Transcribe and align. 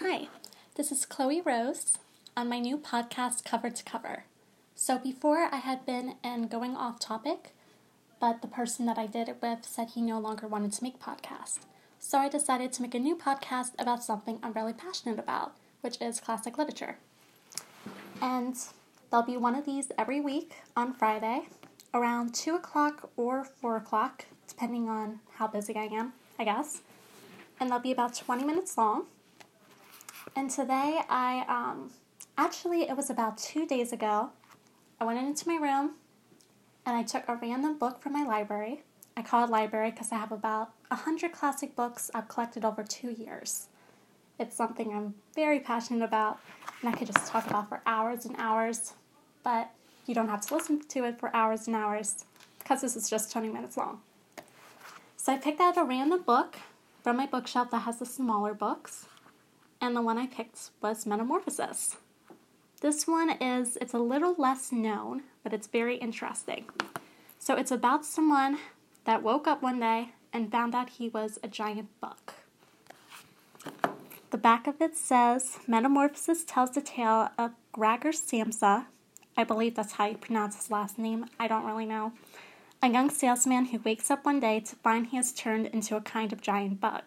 Hi, 0.00 0.28
this 0.74 0.92
is 0.92 1.06
Chloe 1.06 1.40
Rose 1.40 1.96
on 2.36 2.50
my 2.50 2.58
new 2.58 2.76
podcast, 2.76 3.46
Cover 3.46 3.70
to 3.70 3.82
Cover. 3.82 4.24
So, 4.74 4.98
before 4.98 5.48
I 5.50 5.56
had 5.56 5.86
been 5.86 6.16
in 6.22 6.48
going 6.48 6.76
off 6.76 7.00
topic, 7.00 7.54
but 8.20 8.42
the 8.42 8.46
person 8.46 8.84
that 8.84 8.98
I 8.98 9.06
did 9.06 9.26
it 9.26 9.38
with 9.40 9.64
said 9.64 9.92
he 9.94 10.02
no 10.02 10.20
longer 10.20 10.46
wanted 10.46 10.74
to 10.74 10.84
make 10.84 11.00
podcasts. 11.00 11.60
So, 11.98 12.18
I 12.18 12.28
decided 12.28 12.74
to 12.74 12.82
make 12.82 12.94
a 12.94 12.98
new 12.98 13.16
podcast 13.16 13.70
about 13.78 14.04
something 14.04 14.38
I'm 14.42 14.52
really 14.52 14.74
passionate 14.74 15.18
about, 15.18 15.56
which 15.80 15.96
is 16.02 16.20
classic 16.20 16.58
literature. 16.58 16.98
And 18.20 18.54
there'll 19.10 19.24
be 19.24 19.38
one 19.38 19.54
of 19.54 19.64
these 19.64 19.90
every 19.96 20.20
week 20.20 20.56
on 20.76 20.92
Friday 20.92 21.48
around 21.94 22.34
2 22.34 22.54
o'clock 22.54 23.10
or 23.16 23.44
4 23.44 23.78
o'clock, 23.78 24.26
depending 24.46 24.90
on 24.90 25.20
how 25.36 25.46
busy 25.46 25.74
I 25.74 25.84
am, 25.84 26.12
I 26.38 26.44
guess. 26.44 26.82
And 27.58 27.70
they'll 27.70 27.78
be 27.78 27.92
about 27.92 28.14
20 28.14 28.44
minutes 28.44 28.76
long. 28.76 29.06
And 30.36 30.50
today 30.50 31.00
I, 31.08 31.46
um, 31.48 31.90
actually, 32.36 32.82
it 32.82 32.94
was 32.94 33.08
about 33.08 33.38
two 33.38 33.64
days 33.66 33.90
ago. 33.90 34.28
I 35.00 35.04
went 35.04 35.18
into 35.18 35.48
my 35.48 35.56
room 35.56 35.92
and 36.84 36.94
I 36.94 37.02
took 37.04 37.26
a 37.26 37.36
random 37.36 37.78
book 37.78 38.02
from 38.02 38.12
my 38.12 38.22
library. 38.22 38.82
I 39.16 39.22
call 39.22 39.44
it 39.44 39.50
library 39.50 39.92
because 39.92 40.12
I 40.12 40.16
have 40.16 40.32
about 40.32 40.72
100 40.88 41.32
classic 41.32 41.74
books 41.74 42.10
I've 42.12 42.28
collected 42.28 42.66
over 42.66 42.82
two 42.82 43.12
years. 43.12 43.68
It's 44.38 44.54
something 44.54 44.92
I'm 44.92 45.14
very 45.34 45.58
passionate 45.58 46.04
about 46.04 46.38
and 46.82 46.94
I 46.94 46.98
could 46.98 47.06
just 47.06 47.26
talk 47.26 47.46
about 47.46 47.70
for 47.70 47.80
hours 47.86 48.26
and 48.26 48.36
hours, 48.36 48.92
but 49.42 49.70
you 50.04 50.14
don't 50.14 50.28
have 50.28 50.42
to 50.42 50.54
listen 50.54 50.86
to 50.86 51.04
it 51.04 51.18
for 51.18 51.34
hours 51.34 51.66
and 51.66 51.74
hours 51.74 52.26
because 52.58 52.82
this 52.82 52.94
is 52.94 53.08
just 53.08 53.32
20 53.32 53.48
minutes 53.48 53.78
long. 53.78 54.02
So 55.16 55.32
I 55.32 55.38
picked 55.38 55.62
out 55.62 55.78
a 55.78 55.84
random 55.84 56.20
book 56.20 56.56
from 57.02 57.16
my 57.16 57.24
bookshelf 57.24 57.70
that 57.70 57.80
has 57.80 58.00
the 58.00 58.06
smaller 58.06 58.52
books 58.52 59.06
and 59.80 59.96
the 59.96 60.02
one 60.02 60.18
I 60.18 60.26
picked 60.26 60.70
was 60.80 61.06
Metamorphosis. 61.06 61.96
This 62.80 63.06
one 63.06 63.30
is, 63.30 63.78
it's 63.80 63.94
a 63.94 63.98
little 63.98 64.34
less 64.36 64.70
known, 64.70 65.22
but 65.42 65.52
it's 65.52 65.66
very 65.66 65.96
interesting. 65.96 66.66
So 67.38 67.54
it's 67.54 67.70
about 67.70 68.04
someone 68.04 68.58
that 69.04 69.22
woke 69.22 69.46
up 69.46 69.62
one 69.62 69.80
day 69.80 70.10
and 70.32 70.52
found 70.52 70.74
out 70.74 70.90
he 70.90 71.08
was 71.08 71.38
a 71.42 71.48
giant 71.48 71.88
bug. 72.00 72.18
The 74.30 74.38
back 74.38 74.66
of 74.66 74.80
it 74.80 74.96
says 74.96 75.58
Metamorphosis 75.66 76.44
tells 76.44 76.72
the 76.72 76.80
tale 76.82 77.30
of 77.38 77.52
Gregor 77.72 78.12
Samsa. 78.12 78.86
I 79.36 79.44
believe 79.44 79.74
that's 79.74 79.92
how 79.92 80.06
you 80.06 80.16
pronounce 80.16 80.56
his 80.56 80.70
last 80.70 80.98
name. 80.98 81.26
I 81.38 81.48
don't 81.48 81.64
really 81.64 81.86
know. 81.86 82.12
A 82.82 82.88
young 82.88 83.08
salesman 83.08 83.66
who 83.66 83.78
wakes 83.78 84.10
up 84.10 84.26
one 84.26 84.40
day 84.40 84.60
to 84.60 84.76
find 84.76 85.06
he 85.06 85.16
has 85.16 85.32
turned 85.32 85.66
into 85.66 85.96
a 85.96 86.00
kind 86.00 86.32
of 86.32 86.42
giant 86.42 86.80
bug. 86.80 87.02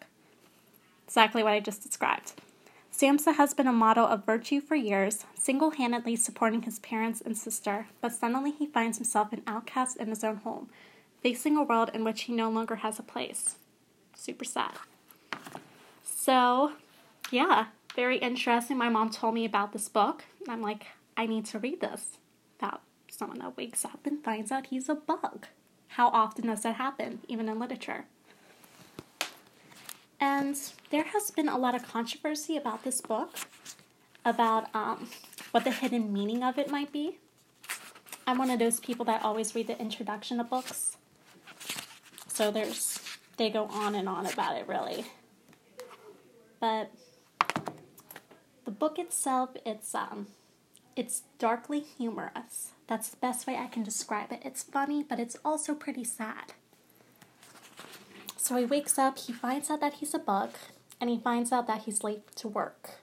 Exactly 1.05 1.43
what 1.43 1.53
I 1.53 1.59
just 1.59 1.83
described. 1.83 2.33
Samsa 2.99 3.35
has 3.35 3.53
been 3.53 3.65
a 3.65 3.71
model 3.71 4.05
of 4.05 4.25
virtue 4.25 4.59
for 4.59 4.75
years, 4.75 5.23
single 5.33 5.71
handedly 5.71 6.17
supporting 6.17 6.63
his 6.63 6.79
parents 6.79 7.21
and 7.21 7.37
sister, 7.37 7.87
but 8.01 8.11
suddenly 8.11 8.51
he 8.51 8.65
finds 8.65 8.97
himself 8.97 9.31
an 9.31 9.41
outcast 9.47 9.95
in 9.95 10.09
his 10.09 10.21
own 10.21 10.35
home, 10.35 10.67
facing 11.23 11.55
a 11.55 11.63
world 11.63 11.89
in 11.93 12.03
which 12.03 12.23
he 12.23 12.33
no 12.33 12.49
longer 12.49 12.75
has 12.75 12.99
a 12.99 13.03
place. 13.03 13.55
Super 14.17 14.43
sad. 14.43 14.73
So, 16.03 16.73
yeah, 17.31 17.67
very 17.95 18.17
interesting. 18.17 18.77
My 18.77 18.89
mom 18.89 19.11
told 19.11 19.33
me 19.33 19.45
about 19.45 19.71
this 19.71 19.87
book, 19.87 20.25
I'm 20.49 20.61
like, 20.61 20.87
I 21.15 21.25
need 21.25 21.45
to 21.45 21.59
read 21.59 21.79
this 21.79 22.17
about 22.59 22.81
someone 23.09 23.39
that 23.39 23.55
wakes 23.55 23.85
up 23.85 24.05
and 24.05 24.21
finds 24.21 24.51
out 24.51 24.65
he's 24.65 24.89
a 24.89 24.95
bug. 24.95 25.47
How 25.87 26.09
often 26.09 26.47
does 26.47 26.63
that 26.63 26.75
happen, 26.75 27.19
even 27.29 27.47
in 27.47 27.59
literature? 27.59 28.07
And 30.19 30.57
there 30.89 31.03
has 31.03 31.31
been 31.31 31.47
a 31.47 31.57
lot 31.57 31.75
of 31.75 31.87
controversy 31.87 32.57
about 32.57 32.83
this 32.83 33.01
book, 33.01 33.35
about 34.25 34.73
um, 34.75 35.09
what 35.51 35.63
the 35.63 35.71
hidden 35.71 36.11
meaning 36.11 36.43
of 36.43 36.57
it 36.57 36.69
might 36.69 36.91
be. 36.91 37.19
I'm 38.27 38.37
one 38.37 38.49
of 38.49 38.59
those 38.59 38.79
people 38.79 39.05
that 39.05 39.23
always 39.23 39.55
read 39.55 39.67
the 39.67 39.79
introduction 39.79 40.39
of 40.39 40.49
books. 40.49 40.97
So 42.27 42.51
there's, 42.51 42.99
they 43.37 43.49
go 43.49 43.65
on 43.65 43.95
and 43.95 44.07
on 44.07 44.25
about 44.25 44.57
it, 44.57 44.67
really. 44.67 45.05
But 46.59 46.91
the 48.65 48.71
book 48.71 48.99
itself, 48.99 49.51
it's 49.65 49.95
um, 49.95 50.27
it's 50.95 51.23
darkly 51.37 51.79
humorous. 51.79 52.71
That's 52.87 53.09
the 53.09 53.17
best 53.17 53.47
way 53.47 53.55
I 53.55 53.67
can 53.67 53.83
describe 53.83 54.31
it. 54.31 54.41
It's 54.43 54.63
funny, 54.63 55.01
but 55.01 55.19
it's 55.19 55.37
also 55.45 55.73
pretty 55.73 56.03
sad. 56.03 56.53
So 58.49 58.55
he 58.55 58.65
wakes 58.65 58.97
up, 58.97 59.19
he 59.19 59.31
finds 59.31 59.69
out 59.69 59.79
that 59.81 59.93
he's 59.93 60.15
a 60.15 60.17
bug, 60.17 60.49
and 60.99 61.07
he 61.07 61.19
finds 61.19 61.51
out 61.51 61.67
that 61.67 61.83
he's 61.83 62.03
late 62.03 62.35
to 62.37 62.47
work. 62.47 62.95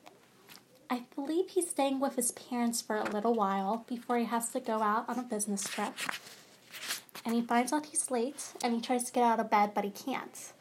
I 0.91 1.05
believe 1.15 1.51
he's 1.51 1.71
staying 1.71 2.01
with 2.01 2.17
his 2.17 2.33
parents 2.33 2.83
for 2.83 2.97
a 2.97 3.05
little 3.05 3.33
while 3.33 3.85
before 3.89 4.19
he 4.19 4.25
has 4.25 4.49
to 4.51 4.59
go 4.59 4.83
out 4.83 5.09
on 5.09 5.21
a 5.21 5.23
business 5.23 5.63
trip. 5.63 5.93
And 7.25 7.33
he 7.33 7.43
finds 7.43 7.73
out 7.73 7.87
he's 7.87 8.11
late, 8.11 8.55
and 8.61 8.75
he 8.75 8.81
tries 8.81 9.05
to 9.05 9.13
get 9.13 9.23
out 9.23 9.39
of 9.39 9.49
bed, 9.49 9.71
but 9.73 9.85
he 9.85 9.91
can't. 9.91 10.53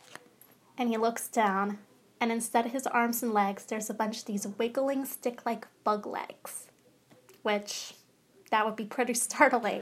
And 0.78 0.90
he 0.90 0.98
looks 0.98 1.30
down, 1.30 1.80
and 2.22 2.32
instead 2.32 2.68
of 2.68 2.72
his 2.72 2.86
arms 2.86 3.24
and 3.24 3.34
legs, 3.34 3.66
there's 3.66 3.90
a 3.90 3.94
bunch 3.96 4.20
of 4.20 4.26
these 4.26 4.48
wiggling 4.48 5.06
stick 5.06 5.48
like 5.48 5.66
bug 5.84 6.06
legs. 6.06 6.68
Which, 7.42 7.96
that 8.52 8.68
would 8.68 8.76
be 8.76 8.86
pretty 8.86 9.14
startling 9.16 9.82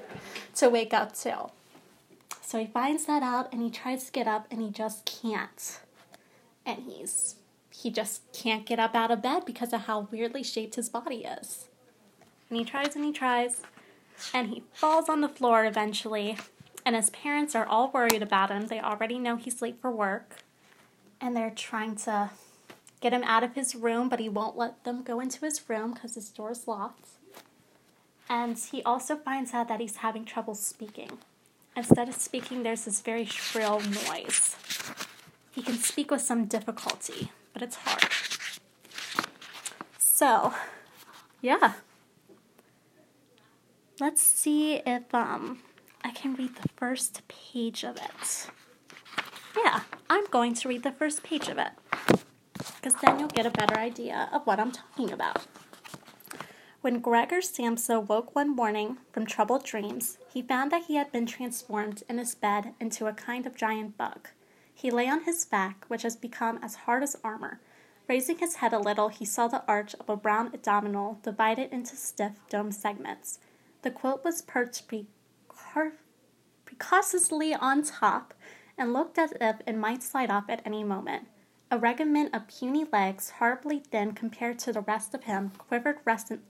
to 0.55 0.69
wake 0.69 0.93
up 0.93 1.11
to. 1.23 1.49
So 2.45 2.59
he 2.59 2.67
finds 2.67 3.05
that 3.05 3.23
out 3.23 3.51
and 3.51 3.61
he 3.61 3.69
tries 3.69 4.05
to 4.05 4.11
get 4.11 4.27
up 4.27 4.47
and 4.51 4.61
he 4.61 4.69
just 4.69 5.05
can't. 5.05 5.79
And 6.65 6.83
he's 6.83 7.35
he 7.71 7.89
just 7.89 8.21
can't 8.33 8.65
get 8.65 8.79
up 8.79 8.93
out 8.93 9.09
of 9.09 9.23
bed 9.23 9.45
because 9.45 9.73
of 9.73 9.81
how 9.81 10.07
weirdly 10.11 10.43
shaped 10.43 10.75
his 10.75 10.89
body 10.89 11.25
is. 11.25 11.67
And 12.49 12.59
he 12.59 12.65
tries 12.65 12.95
and 12.95 13.03
he 13.03 13.11
tries 13.11 13.61
and 14.33 14.49
he 14.49 14.63
falls 14.73 15.09
on 15.09 15.21
the 15.21 15.29
floor 15.29 15.65
eventually. 15.65 16.37
And 16.85 16.95
his 16.95 17.09
parents 17.09 17.55
are 17.55 17.65
all 17.65 17.89
worried 17.91 18.21
about 18.21 18.51
him. 18.51 18.67
They 18.67 18.79
already 18.79 19.17
know 19.17 19.37
he's 19.37 19.61
late 19.61 19.79
for 19.81 19.89
work. 19.89 20.43
And 21.19 21.35
they're 21.35 21.49
trying 21.49 21.95
to 21.97 22.29
get 22.99 23.13
him 23.13 23.23
out 23.23 23.43
of 23.43 23.55
his 23.55 23.73
room, 23.73 24.09
but 24.09 24.19
he 24.19 24.29
won't 24.29 24.57
let 24.57 24.83
them 24.83 25.01
go 25.01 25.19
into 25.19 25.45
his 25.45 25.67
room 25.69 25.93
because 25.93 26.15
his 26.15 26.29
door 26.29 26.51
is 26.51 26.67
locked. 26.67 27.07
And 28.29 28.57
he 28.57 28.83
also 28.83 29.15
finds 29.15 29.53
out 29.53 29.69
that 29.69 29.79
he's 29.79 29.97
having 29.97 30.25
trouble 30.25 30.55
speaking. 30.55 31.19
Instead 31.75 32.07
of 32.07 32.15
speaking, 32.15 32.63
there's 32.63 32.85
this 32.85 33.01
very 33.01 33.25
shrill 33.25 33.79
noise. 33.79 34.55
He 35.51 35.61
can 35.61 35.75
speak 35.75 36.11
with 36.11 36.21
some 36.21 36.45
difficulty, 36.45 37.31
but 37.51 37.61
it's 37.61 37.77
hard. 37.77 38.09
So, 39.97 40.53
yeah. 41.41 41.73
Let's 43.99 44.21
see 44.21 44.75
if 44.85 45.13
um, 45.13 45.59
I 46.03 46.11
can 46.11 46.35
read 46.35 46.55
the 46.55 46.69
first 46.75 47.21
page 47.27 47.83
of 47.83 47.97
it. 47.97 48.49
Yeah, 49.57 49.81
I'm 50.09 50.25
going 50.27 50.53
to 50.55 50.67
read 50.67 50.83
the 50.83 50.91
first 50.91 51.23
page 51.23 51.47
of 51.47 51.57
it. 51.57 51.71
Because 52.75 52.99
then 53.01 53.19
you'll 53.19 53.29
get 53.29 53.45
a 53.45 53.51
better 53.51 53.77
idea 53.77 54.29
of 54.31 54.45
what 54.45 54.59
I'm 54.59 54.71
talking 54.71 55.11
about. 55.11 55.45
When 56.83 56.99
Gregor 56.99 57.39
Samsa 57.39 58.05
woke 58.05 58.35
one 58.35 58.53
morning 58.53 58.97
from 59.13 59.25
troubled 59.25 59.63
dreams, 59.63 60.17
he 60.29 60.41
found 60.41 60.69
that 60.73 60.87
he 60.87 60.95
had 60.95 61.13
been 61.13 61.25
transformed 61.25 62.03
in 62.09 62.17
his 62.17 62.35
bed 62.35 62.73
into 62.77 63.07
a 63.07 63.13
kind 63.13 63.47
of 63.47 63.55
giant 63.55 63.95
bug. 63.95 64.27
He 64.73 64.91
lay 64.91 65.07
on 65.07 65.23
his 65.23 65.45
back, 65.45 65.85
which 65.87 66.01
has 66.01 66.17
become 66.17 66.59
as 66.61 66.75
hard 66.75 67.01
as 67.01 67.15
armor. 67.23 67.61
Raising 68.09 68.39
his 68.39 68.55
head 68.55 68.73
a 68.73 68.79
little, 68.79 69.07
he 69.07 69.23
saw 69.23 69.47
the 69.47 69.63
arch 69.65 69.95
of 69.97 70.09
a 70.09 70.17
brown 70.17 70.51
abdominal 70.53 71.19
divided 71.23 71.71
into 71.71 71.95
stiff, 71.95 72.33
domed 72.49 72.75
segments. 72.75 73.39
The 73.83 73.89
quilt 73.89 74.25
was 74.25 74.41
perched 74.41 74.89
precar- 74.89 75.93
precautiously 76.65 77.55
on 77.55 77.83
top 77.83 78.33
and 78.77 78.91
looked 78.91 79.17
as 79.17 79.31
if 79.39 79.61
it 79.65 79.77
might 79.77 80.03
slide 80.03 80.29
off 80.29 80.49
at 80.49 80.61
any 80.65 80.83
moment. 80.83 81.29
A 81.71 81.79
regiment 81.79 82.35
of 82.35 82.49
puny 82.49 82.85
legs, 82.91 83.29
horribly 83.39 83.79
thin 83.79 84.11
compared 84.11 84.59
to 84.59 84.73
the 84.73 84.81
rest 84.81 85.15
of 85.15 85.23
him, 85.23 85.53
quivered 85.57 85.99
restlessly 86.03 86.43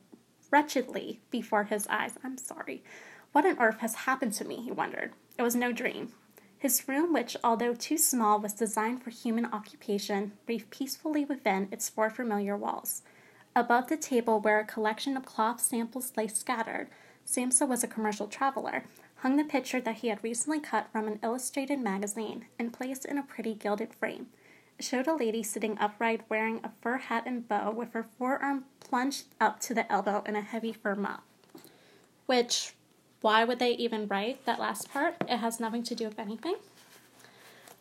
wretchedly 0.53 1.19
before 1.31 1.63
his 1.63 1.88
eyes. 1.88 2.13
I'm 2.23 2.38
sorry. 2.38 2.83
What 3.31 3.44
on 3.44 3.57
earth 3.59 3.79
has 3.79 3.95
happened 3.95 4.33
to 4.33 4.45
me? 4.45 4.57
he 4.57 4.71
wondered. 4.71 5.11
It 5.35 5.41
was 5.41 5.55
no 5.55 5.71
dream. 5.71 6.13
His 6.59 6.88
room, 6.88 7.11
which, 7.11 7.35
although 7.44 7.73
too 7.73 7.97
small, 7.97 8.39
was 8.39 8.53
designed 8.53 9.01
for 9.01 9.09
human 9.09 9.47
occupation, 9.47 10.33
breathed 10.45 10.69
peacefully 10.69 11.25
within 11.25 11.69
its 11.71 11.89
four 11.89 12.11
familiar 12.11 12.55
walls. 12.55 13.01
Above 13.55 13.89
the 13.89 13.97
table, 13.97 14.39
where 14.39 14.59
a 14.59 14.65
collection 14.65 15.17
of 15.17 15.25
cloth 15.25 15.59
samples 15.59 16.13
lay 16.15 16.27
scattered, 16.27 16.88
Samsa 17.25 17.65
was 17.67 17.83
a 17.83 17.88
commercial 17.88 18.27
traveler, 18.27 18.83
hung 19.17 19.38
the 19.38 19.44
picture 19.44 19.81
that 19.81 19.97
he 19.97 20.09
had 20.09 20.23
recently 20.23 20.59
cut 20.59 20.88
from 20.91 21.07
an 21.07 21.19
illustrated 21.23 21.79
magazine 21.79 22.45
and 22.59 22.71
placed 22.71 23.05
in 23.05 23.17
a 23.17 23.23
pretty 23.23 23.55
gilded 23.55 23.91
frame 23.95 24.27
showed 24.79 25.07
a 25.07 25.15
lady 25.15 25.43
sitting 25.43 25.77
upright 25.79 26.21
wearing 26.29 26.59
a 26.63 26.71
fur 26.81 26.97
hat 26.97 27.23
and 27.25 27.47
bow 27.47 27.71
with 27.71 27.93
her 27.93 28.07
forearm 28.17 28.65
plunged 28.79 29.25
up 29.39 29.59
to 29.61 29.73
the 29.73 29.91
elbow 29.91 30.23
in 30.25 30.35
a 30.35 30.41
heavy 30.41 30.73
fur 30.73 30.95
muff. 30.95 31.21
Which, 32.25 32.73
why 33.21 33.43
would 33.43 33.59
they 33.59 33.71
even 33.71 34.07
write 34.07 34.45
that 34.45 34.59
last 34.59 34.91
part? 34.91 35.15
It 35.27 35.37
has 35.37 35.59
nothing 35.59 35.83
to 35.83 35.95
do 35.95 36.05
with 36.05 36.19
anything. 36.19 36.55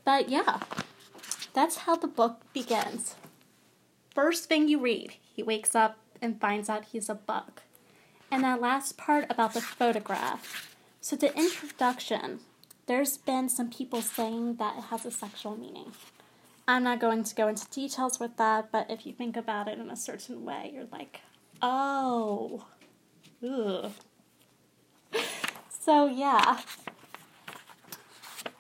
But 0.05 0.29
yeah, 0.29 0.61
that's 1.55 1.79
how 1.79 1.97
the 1.97 2.07
book 2.07 2.41
begins. 2.53 3.15
first 4.15 4.45
thing 4.49 4.69
you 4.69 4.79
read. 4.79 5.15
He 5.23 5.43
wakes 5.43 5.75
up 5.75 5.99
and 6.21 6.41
finds 6.41 6.69
out 6.69 6.87
he's 6.87 7.09
a 7.09 7.15
bug. 7.15 7.61
And 8.31 8.45
that 8.45 8.61
last 8.61 8.97
part 8.97 9.27
about 9.31 9.55
the 9.55 9.61
photograph. 9.61 10.77
So, 11.01 11.17
the 11.17 11.37
introduction, 11.37 12.41
there's 12.87 13.17
been 13.17 13.49
some 13.49 13.71
people 13.71 14.03
saying 14.03 14.57
that 14.57 14.77
it 14.79 14.85
has 14.85 15.05
a 15.05 15.11
sexual 15.11 15.57
meaning. 15.57 15.93
I'm 16.67 16.85
not 16.85 17.01
going 17.01 17.25
to 17.25 17.35
go 17.35 17.49
into 17.49 17.69
details 17.71 18.21
with 18.21 18.37
that, 18.37 18.71
but 18.71 18.91
if 18.91 19.05
you 19.05 19.13
think 19.13 19.37
about 19.37 19.69
it 19.69 19.79
in 19.79 19.91
a 19.91 19.97
certain 19.97 20.45
way, 20.45 20.71
you're 20.73 20.87
like, 20.93 21.21
oh, 21.61 22.67
ugh. 23.47 23.91
So, 25.69 26.07
yeah. 26.07 26.61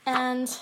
And 0.04 0.56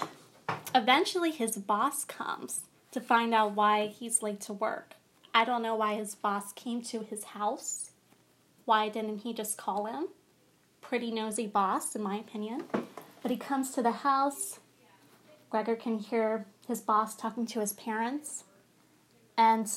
eventually 0.75 1.31
his 1.31 1.57
boss 1.57 2.05
comes 2.05 2.65
to 2.93 3.01
find 3.01 3.33
out 3.33 3.55
why 3.55 3.87
he's 3.87 4.23
late 4.23 4.41
to 4.43 4.53
work. 4.53 4.95
I 5.33 5.45
don't 5.45 5.63
know 5.63 5.77
why 5.77 5.95
his 5.95 6.15
boss 6.15 6.53
came 6.53 6.83
to 6.83 7.01
his 7.01 7.25
house. 7.25 7.93
Why 8.67 8.89
didn't 8.89 9.19
he 9.19 9.33
just 9.33 9.57
call 9.57 9.87
him? 9.87 10.09
Pretty 10.81 11.11
nosy 11.11 11.47
boss, 11.47 11.95
in 11.97 12.03
my 12.03 12.17
opinion. 12.17 12.65
But 13.23 13.31
he 13.31 13.37
comes 13.37 13.71
to 13.73 13.83
the 13.83 13.93
house. 13.93 14.59
Gregor 15.51 15.77
can 15.77 15.99
hear 15.99 16.47
his 16.67 16.81
boss 16.81 17.17
talking 17.17 17.47
to 17.47 17.61
his 17.61 17.73
parents. 17.73 18.45
And 19.37 19.71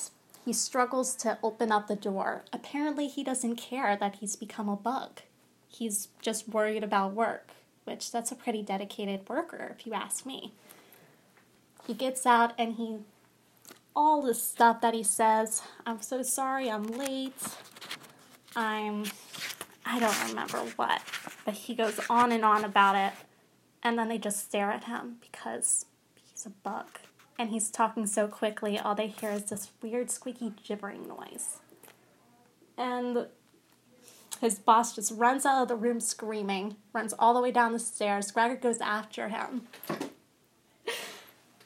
he 0.45 0.53
struggles 0.53 1.15
to 1.15 1.37
open 1.41 1.71
up 1.71 1.87
the 1.87 1.95
door. 1.95 2.43
Apparently, 2.51 3.07
he 3.07 3.23
doesn't 3.23 3.55
care 3.55 3.95
that 3.95 4.15
he's 4.15 4.35
become 4.35 4.69
a 4.69 4.75
bug. 4.75 5.21
He's 5.67 6.09
just 6.21 6.49
worried 6.49 6.83
about 6.83 7.13
work, 7.13 7.51
which 7.85 8.11
that's 8.11 8.31
a 8.31 8.35
pretty 8.35 8.61
dedicated 8.61 9.27
worker, 9.27 9.75
if 9.77 9.87
you 9.87 9.93
ask 9.93 10.25
me. 10.25 10.53
He 11.87 11.93
gets 11.93 12.25
out 12.25 12.53
and 12.57 12.75
he 12.75 12.99
all 13.95 14.21
the 14.21 14.33
stuff 14.33 14.81
that 14.81 14.93
he 14.93 15.03
says. 15.03 15.61
I'm 15.85 16.01
so 16.01 16.23
sorry, 16.23 16.69
I'm 16.69 16.83
late. 16.83 17.41
I'm, 18.55 19.05
I 19.85 19.99
don't 19.99 20.29
remember 20.29 20.59
what, 20.75 21.01
but 21.45 21.53
he 21.53 21.75
goes 21.75 21.99
on 22.09 22.31
and 22.31 22.43
on 22.43 22.63
about 22.63 22.95
it. 22.95 23.13
And 23.83 23.99
then 23.99 24.07
they 24.07 24.17
just 24.17 24.45
stare 24.45 24.71
at 24.71 24.85
him 24.85 25.17
because 25.19 25.85
he's 26.15 26.45
a 26.45 26.49
bug. 26.49 26.87
And 27.37 27.49
he's 27.49 27.69
talking 27.69 28.05
so 28.05 28.27
quickly, 28.27 28.79
all 28.79 28.95
they 28.95 29.07
hear 29.07 29.31
is 29.31 29.45
this 29.45 29.69
weird 29.81 30.09
squeaky 30.09 30.53
gibbering 30.63 31.07
noise. 31.07 31.57
And 32.77 33.27
his 34.39 34.59
boss 34.59 34.95
just 34.95 35.13
runs 35.15 35.45
out 35.45 35.63
of 35.63 35.67
the 35.67 35.75
room 35.75 35.99
screaming, 35.99 36.77
runs 36.93 37.13
all 37.17 37.33
the 37.33 37.41
way 37.41 37.51
down 37.51 37.73
the 37.73 37.79
stairs. 37.79 38.31
Gregor 38.31 38.55
goes 38.55 38.79
after 38.79 39.29
him. 39.29 39.67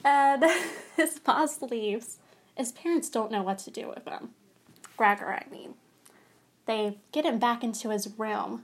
And 0.05 0.45
his 0.95 1.19
boss 1.19 1.61
leaves. 1.61 2.19
His 2.55 2.71
parents 2.71 3.09
don't 3.09 3.31
know 3.31 3.43
what 3.43 3.57
to 3.59 3.71
do 3.71 3.89
with 3.89 4.07
him. 4.07 4.29
Gregor, 4.95 5.33
I 5.33 5.45
mean. 5.51 5.73
They 6.65 6.97
get 7.11 7.25
him 7.25 7.39
back 7.39 7.61
into 7.63 7.89
his 7.89 8.17
room. 8.17 8.63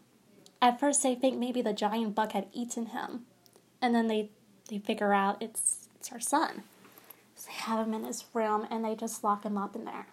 At 0.62 0.80
first, 0.80 1.04
they 1.04 1.16
think 1.16 1.38
maybe 1.38 1.62
the 1.62 1.74
giant 1.74 2.16
bug 2.16 2.32
had 2.32 2.48
eaten 2.54 2.88
him. 2.88 3.26
And 3.84 3.94
then 3.94 4.08
they, 4.08 4.30
they 4.70 4.80
figure 4.80 5.14
out 5.14 5.42
it's, 5.42 5.90
it's 6.00 6.12
our 6.12 6.22
son. 6.22 6.64
So 7.36 7.48
they 7.48 7.54
have 7.54 7.86
him 7.86 7.94
in 7.94 8.06
his 8.06 8.24
room 8.34 8.66
and 8.72 8.86
they 8.86 8.96
just 8.96 9.24
lock 9.24 9.44
him 9.44 9.58
up 9.58 9.76
in 9.76 9.84
there. 9.84 10.08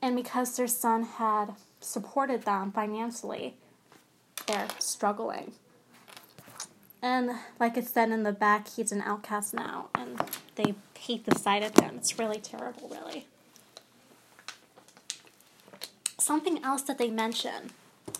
And 0.00 0.16
because 0.16 0.56
their 0.56 0.66
son 0.66 1.02
had 1.02 1.54
supported 1.80 2.42
them 2.42 2.72
financially, 2.72 3.54
they're 4.46 4.68
struggling. 4.78 5.52
And 7.02 7.32
like 7.60 7.76
I 7.76 7.82
said 7.82 8.10
in 8.10 8.22
the 8.22 8.32
back, 8.32 8.68
he's 8.68 8.92
an 8.92 9.02
outcast 9.02 9.52
now, 9.52 9.90
and 9.94 10.20
they 10.56 10.74
hate 10.98 11.24
the 11.24 11.38
sight 11.38 11.62
of 11.62 11.76
him. 11.78 11.96
It's 11.98 12.18
really 12.18 12.40
terrible, 12.40 12.88
really. 12.88 13.26
Something 16.18 16.64
else 16.64 16.82
that 16.82 16.98
they 16.98 17.10
mention. 17.10 17.70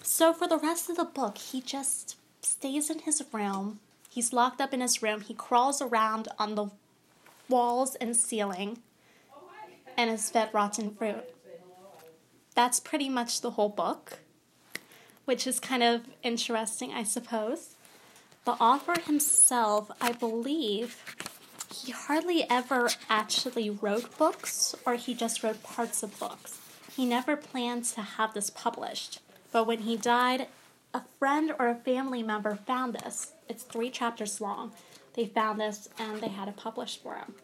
So, 0.03 0.33
for 0.33 0.47
the 0.47 0.59
rest 0.59 0.91
of 0.91 0.97
the 0.97 1.05
book, 1.05 1.39
he 1.39 1.61
just 1.61 2.17
stays 2.43 2.91
in 2.91 3.01
his 3.01 3.25
room. 3.33 3.81
He's 4.17 4.33
locked 4.33 4.63
up 4.63 4.73
in 4.73 4.81
his 4.81 5.03
room. 5.03 5.21
He 5.21 5.35
crawls 5.35 5.83
around 5.83 6.29
on 6.39 6.55
the 6.55 6.71
walls 7.51 7.97
and 7.97 8.17
ceiling 8.17 8.79
and 9.95 10.11
is 10.11 10.31
fed 10.31 10.49
rotten 10.55 10.95
fruit. 10.95 11.23
That's 12.55 12.81
pretty 12.81 13.11
much 13.11 13.43
the 13.43 13.51
whole 13.51 13.69
book, 13.69 14.21
which 15.27 15.47
is 15.47 15.61
kind 15.61 15.83
of 15.83 16.07
interesting, 16.23 16.95
I 16.95 17.03
suppose. 17.03 17.75
The 18.47 18.53
author 18.53 18.99
himself, 18.99 19.91
I 20.01 20.13
believe, 20.13 20.97
he 21.71 21.93
hardly 21.93 22.49
ever 22.49 22.89
actually 23.11 23.69
wrote 23.69 24.17
books, 24.17 24.75
or 24.87 24.95
he 24.95 25.13
just 25.13 25.43
wrote 25.43 25.63
parts 25.63 26.03
of 26.03 26.19
books. 26.19 26.59
He 26.97 27.05
never 27.05 27.37
planned 27.37 27.85
to 27.85 28.01
have 28.01 28.33
this 28.33 28.49
published, 28.49 29.21
but 29.53 29.67
when 29.67 29.81
he 29.81 29.99
died, 29.99 30.49
a 30.95 31.03
friend 31.19 31.53
or 31.59 31.69
a 31.69 31.75
family 31.75 32.23
member 32.23 32.57
found 32.57 32.95
this. 32.95 33.33
It's 33.49 33.63
three 33.63 33.91
chapters 33.91 34.41
long. 34.41 34.73
They 35.15 35.27
found 35.27 35.61
this 35.61 35.89
and 35.99 36.21
they 36.21 36.29
had 36.29 36.49
it 36.49 36.57
published 36.57 37.03
for 37.03 37.15
him. 37.15 37.35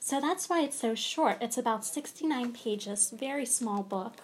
So 0.00 0.20
that's 0.20 0.48
why 0.48 0.62
it's 0.62 0.78
so 0.78 0.94
short. 0.94 1.38
It's 1.40 1.56
about 1.56 1.84
69 1.84 2.52
pages, 2.52 3.10
very 3.10 3.46
small 3.46 3.82
book. 3.82 4.14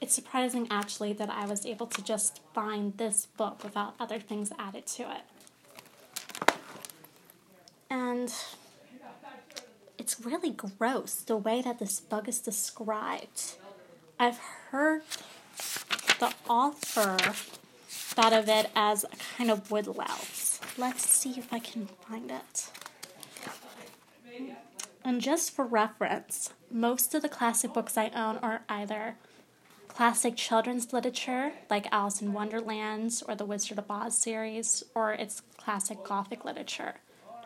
It's 0.00 0.14
surprising 0.14 0.66
actually 0.70 1.12
that 1.12 1.30
I 1.30 1.46
was 1.46 1.64
able 1.64 1.86
to 1.86 2.02
just 2.02 2.40
find 2.52 2.96
this 2.98 3.26
book 3.26 3.62
without 3.62 3.94
other 4.00 4.18
things 4.18 4.50
added 4.58 4.86
to 4.86 5.04
it. 5.04 5.22
And 7.88 8.34
it's 9.96 10.20
really 10.20 10.50
gross 10.50 11.14
the 11.14 11.36
way 11.36 11.62
that 11.62 11.78
this 11.78 12.00
bug 12.00 12.28
is 12.28 12.40
described. 12.40 13.54
I've 14.18 14.38
heard 14.70 15.02
the 16.18 16.34
author 16.48 17.16
thought 17.86 18.32
of 18.32 18.48
it 18.48 18.70
as 18.74 19.04
a 19.04 19.16
kind 19.36 19.50
of 19.50 19.70
woodlouse. 19.70 20.41
Let's 20.78 21.08
see 21.08 21.38
if 21.38 21.52
I 21.52 21.58
can 21.58 21.88
find 22.08 22.30
it. 22.30 22.70
And 25.04 25.20
just 25.20 25.52
for 25.52 25.64
reference, 25.64 26.52
most 26.70 27.14
of 27.14 27.22
the 27.22 27.28
classic 27.28 27.72
books 27.72 27.98
I 27.98 28.08
own 28.14 28.38
are 28.38 28.62
either 28.68 29.16
classic 29.88 30.36
children's 30.36 30.92
literature, 30.92 31.52
like 31.68 31.86
Alice 31.92 32.22
in 32.22 32.32
Wonderland 32.32 33.22
or 33.28 33.34
the 33.34 33.44
Wizard 33.44 33.78
of 33.78 33.90
Oz 33.90 34.16
series, 34.16 34.82
or 34.94 35.12
it's 35.12 35.42
classic 35.58 36.02
Gothic 36.04 36.44
literature 36.44 36.94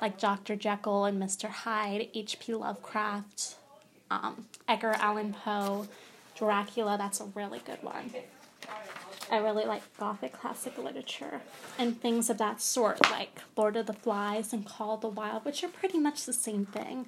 like 0.00 0.18
Dr. 0.18 0.56
Jekyll 0.56 1.04
and 1.04 1.20
Mr. 1.20 1.48
Hyde, 1.48 2.08
H.P. 2.14 2.54
Lovecraft, 2.54 3.56
um, 4.10 4.46
Edgar 4.68 4.92
Allan 4.98 5.34
Poe, 5.34 5.86
Dracula. 6.34 6.96
That's 6.98 7.20
a 7.20 7.24
really 7.34 7.60
good 7.60 7.82
one. 7.82 8.10
I 9.30 9.38
really 9.38 9.64
like 9.64 9.82
Gothic 9.98 10.32
classic 10.32 10.78
literature 10.78 11.40
and 11.78 12.00
things 12.00 12.30
of 12.30 12.38
that 12.38 12.60
sort, 12.60 13.00
like 13.10 13.40
Lord 13.56 13.76
of 13.76 13.86
the 13.86 13.92
Flies 13.92 14.52
and 14.52 14.64
Call 14.64 14.94
of 14.94 15.00
the 15.00 15.08
Wild, 15.08 15.44
which 15.44 15.64
are 15.64 15.68
pretty 15.68 15.98
much 15.98 16.24
the 16.24 16.32
same 16.32 16.66
thing. 16.66 17.06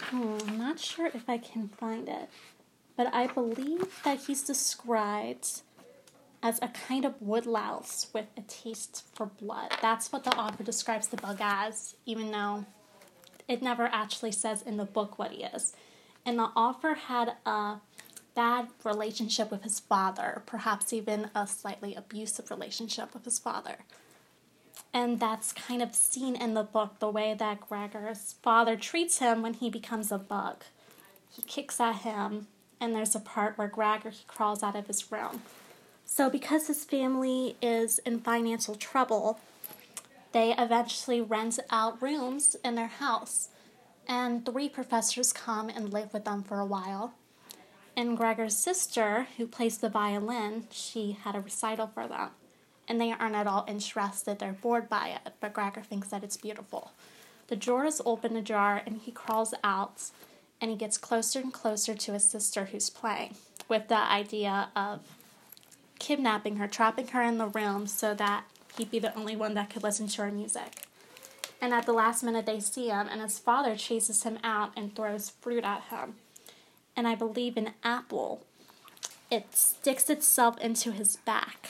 Hmm, 0.00 0.38
I'm 0.46 0.58
not 0.58 0.78
sure 0.78 1.06
if 1.06 1.28
I 1.28 1.36
can 1.36 1.68
find 1.68 2.08
it, 2.08 2.30
but 2.96 3.12
I 3.12 3.26
believe 3.26 4.00
that 4.04 4.20
he's 4.20 4.42
described 4.42 5.62
as 6.42 6.58
a 6.62 6.68
kind 6.68 7.04
of 7.04 7.20
woodlouse 7.20 8.06
with 8.14 8.26
a 8.36 8.42
taste 8.42 9.04
for 9.14 9.26
blood. 9.26 9.72
That's 9.82 10.10
what 10.12 10.24
the 10.24 10.36
author 10.36 10.64
describes 10.64 11.08
the 11.08 11.16
bug 11.16 11.38
as, 11.40 11.96
even 12.06 12.30
though 12.30 12.64
it 13.48 13.60
never 13.62 13.86
actually 13.92 14.32
says 14.32 14.62
in 14.62 14.76
the 14.76 14.84
book 14.84 15.18
what 15.18 15.32
he 15.32 15.44
is. 15.44 15.74
And 16.24 16.38
the 16.38 16.44
author 16.44 16.94
had 16.94 17.34
a 17.44 17.80
bad 18.38 18.68
relationship 18.84 19.50
with 19.50 19.62
his 19.64 19.80
father, 19.80 20.42
perhaps 20.46 20.92
even 20.92 21.30
a 21.34 21.46
slightly 21.46 21.94
abusive 21.94 22.50
relationship 22.50 23.12
with 23.12 23.24
his 23.24 23.38
father. 23.38 23.78
And 24.94 25.18
that's 25.18 25.52
kind 25.52 25.82
of 25.82 25.94
seen 25.94 26.36
in 26.36 26.54
the 26.54 26.62
book 26.62 26.98
the 26.98 27.10
way 27.10 27.34
that 27.38 27.68
Gregor's 27.68 28.36
father 28.42 28.76
treats 28.76 29.18
him 29.18 29.42
when 29.42 29.54
he 29.54 29.70
becomes 29.70 30.12
a 30.12 30.18
bug. 30.18 30.64
He 31.30 31.42
kicks 31.42 31.80
at 31.80 32.02
him, 32.02 32.46
and 32.80 32.94
there's 32.94 33.14
a 33.14 33.20
part 33.20 33.58
where 33.58 33.68
Gregor 33.68 34.10
he 34.10 34.24
crawls 34.26 34.62
out 34.62 34.76
of 34.76 34.86
his 34.86 35.10
room 35.10 35.42
so, 36.10 36.30
because 36.30 36.66
his 36.68 36.84
family 36.84 37.56
is 37.60 37.98
in 37.98 38.20
financial 38.20 38.74
trouble, 38.74 39.38
they 40.32 40.54
eventually 40.56 41.20
rent 41.20 41.58
out 41.70 42.00
rooms 42.00 42.56
in 42.64 42.76
their 42.76 42.88
house. 42.88 43.50
And 44.08 44.44
three 44.44 44.70
professors 44.70 45.34
come 45.34 45.68
and 45.68 45.92
live 45.92 46.14
with 46.14 46.24
them 46.24 46.42
for 46.42 46.60
a 46.60 46.66
while. 46.66 47.12
And 47.98 48.16
Gregor's 48.16 48.56
sister, 48.56 49.26
who 49.36 49.48
plays 49.48 49.78
the 49.78 49.88
violin, 49.88 50.68
she 50.70 51.18
had 51.24 51.34
a 51.34 51.40
recital 51.40 51.88
for 51.88 52.06
them. 52.06 52.28
And 52.86 53.00
they 53.00 53.10
aren't 53.10 53.34
at 53.34 53.48
all 53.48 53.64
interested, 53.66 54.38
they're 54.38 54.52
bored 54.52 54.88
by 54.88 55.08
it, 55.08 55.32
but 55.40 55.52
Gregor 55.52 55.80
thinks 55.80 56.06
that 56.10 56.22
it's 56.22 56.36
beautiful. 56.36 56.92
The 57.48 57.56
door 57.56 57.86
is 57.86 58.00
open 58.06 58.36
ajar, 58.36 58.80
and 58.86 58.98
he 58.98 59.10
crawls 59.10 59.52
out 59.64 60.12
and 60.60 60.70
he 60.70 60.76
gets 60.76 60.96
closer 60.96 61.40
and 61.40 61.52
closer 61.52 61.92
to 61.92 62.12
his 62.12 62.22
sister 62.22 62.66
who's 62.66 62.88
playing 62.88 63.34
with 63.68 63.88
the 63.88 63.98
idea 63.98 64.68
of 64.76 65.00
kidnapping 65.98 66.56
her, 66.58 66.68
trapping 66.68 67.08
her 67.08 67.22
in 67.22 67.38
the 67.38 67.48
room 67.48 67.88
so 67.88 68.14
that 68.14 68.44
he'd 68.76 68.92
be 68.92 69.00
the 69.00 69.16
only 69.18 69.34
one 69.34 69.54
that 69.54 69.70
could 69.70 69.82
listen 69.82 70.06
to 70.06 70.22
her 70.22 70.30
music. 70.30 70.86
And 71.60 71.74
at 71.74 71.84
the 71.84 71.92
last 71.92 72.22
minute, 72.22 72.46
they 72.46 72.60
see 72.60 72.90
him, 72.90 73.08
and 73.10 73.20
his 73.20 73.40
father 73.40 73.74
chases 73.74 74.22
him 74.22 74.38
out 74.44 74.70
and 74.76 74.94
throws 74.94 75.30
fruit 75.30 75.64
at 75.64 75.82
him. 75.90 76.14
And 76.98 77.06
I 77.06 77.14
believe 77.14 77.56
an 77.56 77.74
apple. 77.84 78.42
It 79.30 79.54
sticks 79.54 80.10
itself 80.10 80.58
into 80.58 80.90
his 80.90 81.14
back. 81.14 81.68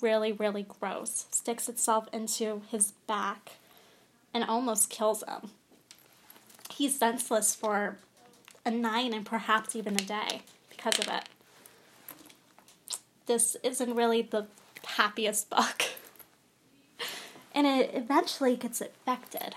Really, 0.00 0.32
really 0.32 0.62
gross. 0.62 1.26
Sticks 1.30 1.68
itself 1.68 2.08
into 2.14 2.62
his 2.70 2.92
back 3.06 3.56
and 4.32 4.42
almost 4.42 4.88
kills 4.88 5.22
him. 5.28 5.50
He's 6.70 6.98
senseless 6.98 7.54
for 7.54 7.98
a 8.64 8.70
night 8.70 9.12
and 9.12 9.26
perhaps 9.26 9.76
even 9.76 9.96
a 9.96 10.04
day 10.04 10.40
because 10.70 10.98
of 10.98 11.08
it. 11.08 11.28
This 13.26 13.54
isn't 13.62 13.94
really 13.94 14.22
the 14.22 14.46
happiest 14.96 15.50
book. 15.50 15.82
and 17.54 17.66
it 17.66 17.90
eventually 17.92 18.56
gets 18.56 18.80
infected. 18.80 19.54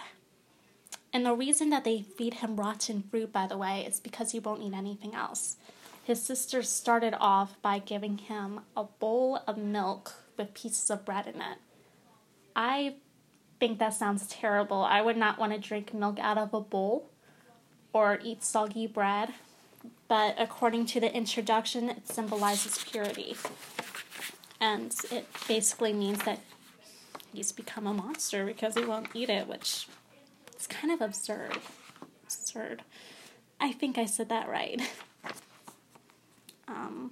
And 1.12 1.25
the 1.25 1.34
reason 1.34 1.70
that 1.72 1.84
they 1.84 2.01
feed 2.01 2.36
him 2.36 2.56
rotten 2.56 3.04
fruit, 3.10 3.34
by 3.34 3.48
the 3.48 3.58
way, 3.58 3.86
is 3.86 4.00
because 4.00 4.32
he 4.32 4.39
won't 4.39 4.62
eat 4.62 4.74
anything 4.74 5.16
else. 5.16 5.58
His 6.04 6.22
sister 6.22 6.62
started 6.63 7.16
off 7.20 7.60
by 7.62 7.80
giving 7.80 8.18
him 8.18 8.62
a 8.75 8.84
bowl 8.84 9.42
of 9.48 9.58
milk 9.58 10.13
with 10.38 10.54
pieces 10.54 10.89
of 10.89 11.06
bread 11.06 11.28
in 11.28 11.42
it. 11.42 11.58
I 12.56 12.96
think 13.60 13.80
that 13.80 13.94
sounds 13.94 14.28
terrible. 14.28 14.84
I 14.84 15.01
would 15.01 15.18
not 15.18 15.38
want 15.38 15.54
to 15.54 15.60
drink 15.60 15.94
milk 15.94 16.18
out 16.20 16.38
of 16.38 16.54
a 16.54 16.62
bowl 16.62 17.10
or 17.94 18.20
eat 18.24 18.44
soggy 18.44 18.88
bread, 18.88 19.34
but 20.08 20.36
according 20.38 20.86
to 20.88 21.00
the 21.00 21.13
introduction, 21.13 21.89
it 21.89 22.08
symbolizes 22.08 22.84
purity. 22.84 23.36
And 24.60 24.96
it 25.12 25.28
basically 25.48 25.94
means 25.94 26.24
that 26.24 26.39
he's 27.34 27.51
become 27.51 27.88
a 27.88 27.94
monster 27.94 28.46
because 28.46 28.75
he 28.75 28.86
won't 28.86 29.16
eat 29.16 29.30
it, 29.30 29.48
which 29.48 29.88
is 30.60 30.68
kind 30.68 30.94
of 30.94 31.01
absurd. 31.01 31.58
Absurd. 32.24 32.84
I 33.60 33.72
think 33.72 33.98
I 33.98 34.06
said 34.06 34.30
that 34.30 34.48
right. 34.50 34.82
um, 36.68 37.12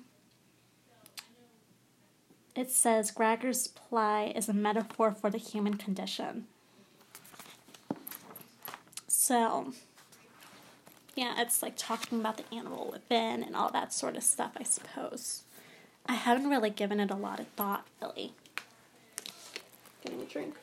it 2.56 2.72
says 2.72 3.12
Gregor's 3.12 3.68
ply 3.68 4.34
is 4.36 4.50
a 4.50 4.54
metaphor 4.54 5.12
for 5.12 5.30
the 5.30 5.38
human 5.38 5.76
condition. 5.76 6.46
So, 9.08 9.74
yeah, 11.16 11.34
it's 11.38 11.62
like 11.62 11.74
talking 11.76 12.20
about 12.20 12.38
the 12.38 12.56
animal 12.56 12.90
within 12.92 13.44
and 13.44 13.56
all 13.56 13.70
that 13.72 13.94
sort 13.94 14.16
of 14.16 14.24
stuff, 14.24 14.52
I 14.58 14.64
suppose. 14.64 15.44
I 16.06 16.14
haven't 16.14 16.50
really 16.50 16.70
given 16.70 17.00
it 17.00 17.12
a 17.12 17.16
lot 17.16 17.40
of 17.40 17.48
thought, 17.50 17.86
really. 18.02 18.34
Getting 20.04 20.22
a 20.22 20.26
drink. 20.26 20.56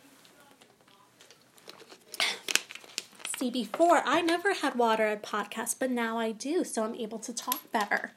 See, 3.36 3.50
before 3.50 4.02
I 4.04 4.20
never 4.20 4.54
had 4.54 4.76
water 4.76 5.04
at 5.04 5.22
podcasts, 5.22 5.74
but 5.78 5.90
now 5.90 6.18
I 6.18 6.30
do, 6.30 6.62
so 6.62 6.84
I'm 6.84 6.94
able 6.94 7.18
to 7.18 7.32
talk 7.32 7.70
better. 7.72 8.12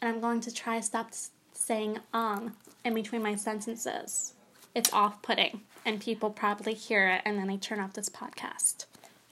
And 0.00 0.08
I'm 0.08 0.20
going 0.20 0.40
to 0.42 0.54
try 0.54 0.76
to 0.76 0.82
stop 0.82 1.10
saying 1.52 1.98
um 2.12 2.54
in 2.84 2.94
between 2.94 3.22
my 3.22 3.34
sentences. 3.34 4.34
It's 4.74 4.92
off 4.92 5.20
putting, 5.22 5.62
and 5.84 6.00
people 6.00 6.30
probably 6.30 6.74
hear 6.74 7.08
it, 7.08 7.22
and 7.24 7.38
then 7.38 7.48
they 7.48 7.56
turn 7.56 7.80
off 7.80 7.94
this 7.94 8.08
podcast. 8.08 8.84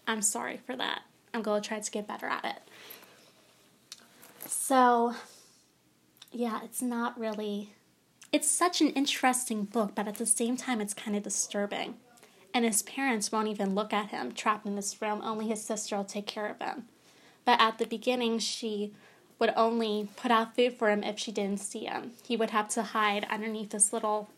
I'm 0.09 0.23
sorry 0.23 0.59
for 0.66 0.75
that. 0.75 1.02
I'm 1.33 1.42
going 1.42 1.62
to 1.62 1.68
try 1.68 1.78
to 1.78 1.90
get 1.90 2.09
better 2.09 2.26
at 2.26 2.44
it. 2.44 2.59
So, 4.47 5.14
yeah, 6.33 6.61
it's 6.64 6.83
not 6.83 7.18
really. 7.18 7.75
It's 8.33 8.50
such 8.50 8.80
an 8.80 8.90
interesting 8.90 9.64
book, 9.64 9.92
but 9.94 10.09
at 10.09 10.16
the 10.16 10.26
same 10.26 10.56
time, 10.56 10.80
it's 10.80 10.94
kind 10.94 11.16
of 11.16 11.23
disturbing. 11.23 11.94
And 12.54 12.64
his 12.64 12.82
parents 12.82 13.32
won't 13.32 13.49
even 13.49 13.75
look 13.75 13.92
at 13.92 14.11
him 14.11 14.32
trapped 14.32 14.64
in 14.64 14.76
this 14.76 15.02
room, 15.02 15.20
only 15.25 15.49
his 15.49 15.62
sister 15.62 15.96
will 15.96 16.04
take 16.04 16.26
care 16.26 16.46
of 16.46 16.61
him. 16.61 16.84
But 17.44 17.61
at 17.61 17.78
the 17.78 17.87
beginning, 17.87 18.38
she 18.38 18.92
would 19.40 19.52
only 19.56 20.08
put 20.16 20.30
out 20.30 20.54
food 20.54 20.75
for 20.75 20.88
him 20.88 21.02
if 21.02 21.18
she 21.18 21.32
didn't 21.32 21.58
see 21.58 21.84
him. 21.84 22.12
He 22.26 22.37
would 22.37 22.50
have 22.50 22.68
to 22.70 22.82
hide 22.82 23.26
underneath 23.28 23.70
this 23.70 23.92
little 23.92 24.30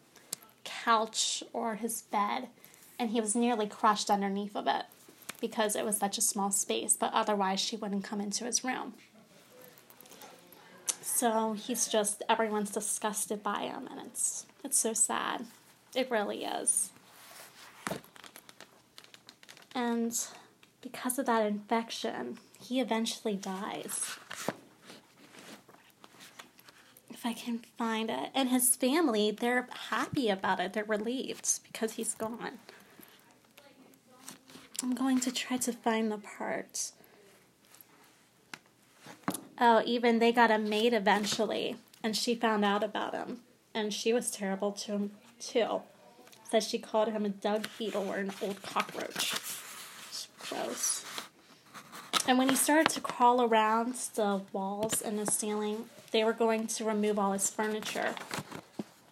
couch 0.65 1.45
or 1.53 1.77
his 1.77 2.03
bed, 2.03 2.49
and 2.99 3.11
he 3.11 3.21
was 3.21 3.37
nearly 3.37 3.67
crushed 3.67 4.11
underneath 4.11 4.57
of 4.57 4.67
it 4.67 4.85
because 5.41 5.77
it 5.77 5.85
was 5.85 5.99
such 5.99 6.17
a 6.17 6.23
small 6.23 6.51
space, 6.51 6.97
but 6.99 7.13
otherwise 7.13 7.61
she 7.61 7.77
wouldn't 7.77 8.05
come 8.05 8.23
into 8.23 8.45
his 8.45 8.65
room. 8.65 8.95
So 11.03 11.53
he's 11.53 11.87
just 11.87 12.23
everyone's 12.29 12.71
disgusted 12.71 13.43
by 13.43 13.63
him 13.63 13.89
and 13.91 14.01
it's 14.07 14.47
it's 14.65 14.79
so 14.79 14.93
sad. 14.93 15.45
It 15.95 16.11
really 16.11 16.45
is. 16.45 16.91
And 19.77 20.19
because 20.81 21.19
of 21.19 21.27
that 21.27 21.45
infection, 21.45 22.39
he 22.59 22.81
eventually 22.81 23.37
dies. 23.37 24.17
If 27.11 27.27
I 27.27 27.35
can 27.35 27.61
find 27.77 28.09
it. 28.09 28.31
And 28.35 28.49
his 28.49 28.75
family, 28.75 29.31
they're 29.31 29.69
happy 29.91 30.31
about 30.31 30.61
it. 30.61 30.73
They're 30.73 30.85
relieved 30.85 31.61
because 31.71 31.93
he's 31.93 32.15
gone. 32.15 32.59
I'm 34.83 34.95
going 34.95 35.21
to 35.21 35.31
try 35.31 35.59
to 35.59 35.73
find 35.73 36.11
the 36.11 36.19
part. 36.19 36.93
Oh, 39.59 39.83
even 39.85 40.21
they 40.21 40.33
got 40.33 40.51
a 40.51 40.59
maid 40.59 40.95
eventually, 40.95 41.77
and 42.03 42.17
she 42.17 42.35
found 42.35 42.65
out 42.65 42.83
about 42.83 43.15
him, 43.15 43.41
and 43.75 43.93
she 43.93 44.13
was 44.15 44.31
terrible 44.31 44.73
to 44.73 44.93
him 44.93 45.11
too. 45.39 45.83
Said 46.51 46.63
she 46.63 46.79
called 46.79 47.09
him 47.09 47.25
a 47.25 47.31
dung 47.31 47.65
beetle 47.79 48.09
or 48.09 48.17
an 48.17 48.33
old 48.41 48.63
cockroach. 48.63 49.35
Gross. 50.49 51.05
And 52.29 52.39
when 52.39 52.49
he 52.49 52.57
started 52.57 52.89
to 52.91 53.01
crawl 53.01 53.43
around 53.43 53.95
the 54.15 54.43
walls 54.53 55.01
and 55.01 55.19
the 55.19 55.27
ceiling, 55.27 55.87
they 56.11 56.25
were 56.25 56.33
going 56.33 56.67
to 56.67 56.85
remove 56.85 57.19
all 57.19 57.33
his 57.33 57.51
furniture. 57.51 58.15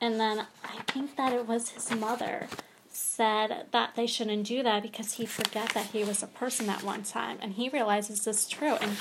And 0.01 0.19
then 0.19 0.47
I 0.65 0.83
think 0.89 1.17
that 1.17 1.33
it 1.33 1.47
was 1.47 1.71
his 1.71 1.91
mother 1.93 2.49
said 2.91 3.67
that 3.71 3.95
they 3.97 4.07
shouldn't 4.07 4.47
do 4.47 4.63
that 4.63 4.83
because 4.83 5.15
he'd 5.15 5.29
forget 5.29 5.71
that 5.71 5.87
he 5.87 6.05
was 6.05 6.23
a 6.23 6.27
person 6.27 6.69
at 6.69 6.83
one 6.83 7.03
time. 7.03 7.39
And 7.41 7.53
he 7.53 7.69
realizes 7.69 8.25
this 8.25 8.49
true 8.49 8.75
and 8.75 8.97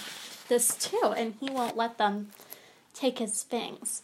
this 0.47 0.75
too, 0.75 1.13
and 1.17 1.35
he 1.39 1.49
won't 1.49 1.75
let 1.75 1.97
them 1.97 2.31
take 2.93 3.19
his 3.19 3.43
things. 3.43 4.03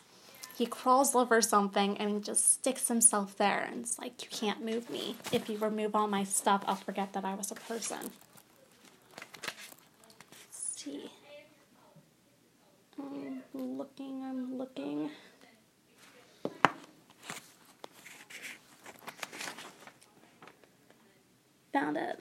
He 0.60 0.66
crawls 0.66 1.16
over 1.16 1.42
something 1.42 1.98
and 2.00 2.10
he 2.10 2.20
just 2.20 2.52
sticks 2.52 2.90
himself 2.90 3.38
there 3.38 3.66
and 3.72 3.80
it's 3.80 3.98
like, 3.98 4.22
You 4.22 4.28
can't 4.30 4.62
move 4.62 4.90
me. 4.90 5.16
If 5.32 5.50
you 5.50 5.58
remove 5.58 5.96
all 5.96 6.08
my 6.08 6.26
stuff, 6.26 6.66
I'll 6.68 6.76
forget 6.76 7.14
that 7.14 7.24
I 7.24 7.34
was 7.34 7.50
a 7.50 7.56
person. 7.56 8.12
Let's 10.50 10.84
see. 10.84 11.10
I'm 13.02 13.42
looking, 13.54 14.22
I'm 14.26 14.58
looking. 14.58 15.10
Found 21.72 21.96
it. 21.96 22.20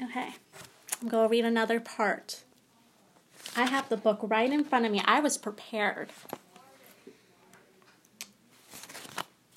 Okay, 0.00 0.28
I'm 1.00 1.08
going 1.08 1.26
to 1.26 1.28
read 1.28 1.44
another 1.44 1.80
part. 1.80 2.44
I 3.54 3.66
have 3.66 3.88
the 3.88 3.96
book 3.96 4.20
right 4.22 4.50
in 4.50 4.64
front 4.64 4.86
of 4.86 4.92
me. 4.92 5.02
I 5.04 5.20
was 5.20 5.36
prepared. 5.36 6.10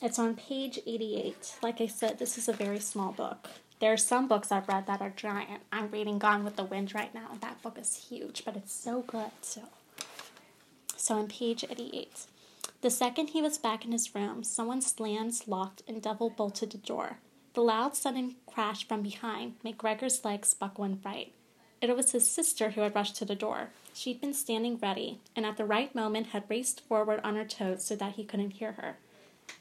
It's 0.01 0.19
on 0.19 0.35
page 0.35 0.79
88. 0.85 1.55
Like 1.63 1.79
I 1.79 1.87
said, 1.87 2.19
this 2.19 2.37
is 2.37 2.49
a 2.49 2.53
very 2.53 2.79
small 2.79 3.13
book. 3.13 3.49
There 3.79 3.93
are 3.93 3.97
some 3.97 4.27
books 4.27 4.51
I've 4.51 4.67
read 4.67 4.85
that 4.87 5.01
are 5.01 5.13
giant. 5.15 5.63
I'm 5.71 5.89
reading 5.91 6.19
Gone 6.19 6.43
with 6.43 6.57
the 6.57 6.63
Wind 6.63 6.93
right 6.93 7.13
now, 7.13 7.27
and 7.31 7.39
that 7.41 7.61
book 7.61 7.77
is 7.79 8.07
huge, 8.09 8.43
but 8.43 8.57
it's 8.57 8.73
so 8.73 9.01
good 9.01 9.31
too. 9.41 9.61
So 10.97 11.15
on 11.15 11.27
page 11.27 11.63
88. 11.63 12.25
The 12.81 12.89
second 12.89 13.29
he 13.29 13.41
was 13.41 13.57
back 13.57 13.85
in 13.85 13.93
his 13.93 14.13
room, 14.13 14.43
someone 14.43 14.81
slammed, 14.81 15.41
locked, 15.47 15.83
and 15.87 16.01
double 16.01 16.29
bolted 16.29 16.71
the 16.71 16.77
door. 16.77 17.19
The 17.53 17.61
loud, 17.61 17.95
sudden 17.95 18.35
crash 18.45 18.87
from 18.87 19.01
behind 19.01 19.55
made 19.63 19.77
Gregor's 19.77 20.25
legs 20.25 20.53
buckle 20.53 20.83
in 20.83 20.97
fright. 20.97 21.33
It 21.81 21.95
was 21.95 22.11
his 22.11 22.27
sister 22.27 22.71
who 22.71 22.81
had 22.81 22.95
rushed 22.95 23.15
to 23.17 23.25
the 23.25 23.35
door. 23.35 23.69
She'd 23.93 24.21
been 24.21 24.33
standing 24.33 24.77
ready, 24.77 25.19
and 25.35 25.45
at 25.45 25.57
the 25.57 25.65
right 25.65 25.93
moment 25.93 26.27
had 26.27 26.49
raced 26.49 26.81
forward 26.81 27.21
on 27.23 27.35
her 27.35 27.45
toes 27.45 27.83
so 27.83 27.95
that 27.95 28.13
he 28.13 28.23
couldn't 28.23 28.51
hear 28.51 28.73
her. 28.73 28.97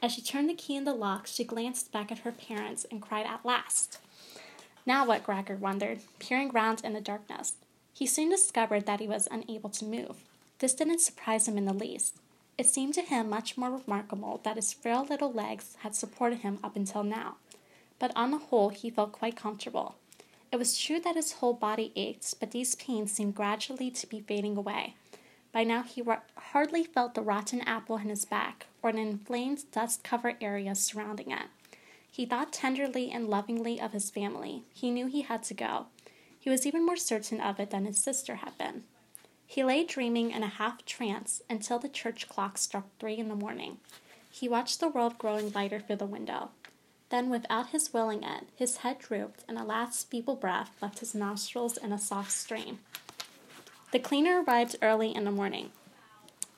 As 0.00 0.12
she 0.12 0.22
turned 0.22 0.48
the 0.48 0.54
key 0.54 0.76
in 0.76 0.84
the 0.84 0.94
lock, 0.94 1.26
she 1.26 1.44
glanced 1.44 1.92
back 1.92 2.10
at 2.10 2.20
her 2.20 2.32
parents 2.32 2.86
and 2.90 3.02
cried 3.02 3.26
at 3.26 3.44
last. 3.44 3.98
Now 4.86 5.06
what? 5.06 5.24
Gregor 5.24 5.56
wondered, 5.56 6.00
peering 6.18 6.50
round 6.50 6.84
in 6.84 6.92
the 6.92 7.00
darkness. 7.00 7.54
He 7.92 8.06
soon 8.06 8.28
discovered 8.28 8.86
that 8.86 9.00
he 9.00 9.06
was 9.06 9.28
unable 9.30 9.70
to 9.70 9.84
move. 9.84 10.16
This 10.58 10.74
didn't 10.74 11.00
surprise 11.00 11.46
him 11.46 11.56
in 11.56 11.64
the 11.64 11.72
least. 11.72 12.16
It 12.56 12.66
seemed 12.66 12.94
to 12.94 13.02
him 13.02 13.28
much 13.28 13.56
more 13.56 13.70
remarkable 13.70 14.40
that 14.44 14.56
his 14.56 14.72
frail 14.72 15.04
little 15.04 15.32
legs 15.32 15.76
had 15.80 15.94
supported 15.94 16.40
him 16.40 16.58
up 16.62 16.76
until 16.76 17.02
now, 17.02 17.36
but 17.98 18.12
on 18.14 18.30
the 18.30 18.38
whole 18.38 18.68
he 18.68 18.90
felt 18.90 19.12
quite 19.12 19.36
comfortable. 19.36 19.96
It 20.54 20.58
was 20.60 20.78
true 20.78 21.00
that 21.00 21.16
his 21.16 21.32
whole 21.32 21.54
body 21.54 21.90
ached, 21.96 22.38
but 22.38 22.52
these 22.52 22.76
pains 22.76 23.10
seemed 23.10 23.34
gradually 23.34 23.90
to 23.90 24.06
be 24.06 24.20
fading 24.20 24.56
away. 24.56 24.94
By 25.50 25.64
now 25.64 25.82
he 25.82 26.00
hardly 26.36 26.84
felt 26.84 27.14
the 27.14 27.22
rotten 27.22 27.60
apple 27.62 27.96
in 27.96 28.08
his 28.08 28.24
back 28.24 28.68
or 28.80 28.88
an 28.90 28.96
inflamed, 28.96 29.64
dust 29.72 30.04
covered 30.04 30.36
area 30.40 30.76
surrounding 30.76 31.32
it. 31.32 31.48
He 32.08 32.24
thought 32.24 32.52
tenderly 32.52 33.10
and 33.10 33.28
lovingly 33.28 33.80
of 33.80 33.94
his 33.94 34.10
family. 34.10 34.62
He 34.72 34.92
knew 34.92 35.08
he 35.08 35.22
had 35.22 35.42
to 35.42 35.54
go. 35.54 35.86
He 36.38 36.50
was 36.50 36.64
even 36.64 36.86
more 36.86 36.96
certain 36.96 37.40
of 37.40 37.58
it 37.58 37.70
than 37.70 37.84
his 37.84 37.98
sister 37.98 38.36
had 38.36 38.56
been. 38.56 38.84
He 39.48 39.64
lay 39.64 39.82
dreaming 39.82 40.30
in 40.30 40.44
a 40.44 40.46
half 40.46 40.84
trance 40.84 41.42
until 41.50 41.80
the 41.80 41.88
church 41.88 42.28
clock 42.28 42.58
struck 42.58 42.86
three 43.00 43.16
in 43.16 43.28
the 43.28 43.34
morning. 43.34 43.78
He 44.30 44.48
watched 44.48 44.78
the 44.78 44.88
world 44.88 45.18
growing 45.18 45.50
lighter 45.50 45.80
through 45.80 45.96
the 45.96 46.06
window. 46.06 46.50
Then, 47.10 47.30
without 47.30 47.68
his 47.68 47.92
willing 47.92 48.22
it, 48.22 48.44
his 48.56 48.78
head 48.78 48.98
drooped, 48.98 49.44
and 49.48 49.58
a 49.58 49.64
last 49.64 50.10
feeble 50.10 50.36
breath 50.36 50.70
left 50.80 51.00
his 51.00 51.14
nostrils 51.14 51.76
in 51.76 51.92
a 51.92 51.98
soft 51.98 52.32
stream. 52.32 52.80
The 53.92 53.98
cleaner 53.98 54.42
arrived 54.42 54.76
early 54.82 55.14
in 55.14 55.24
the 55.24 55.30
morning. 55.30 55.70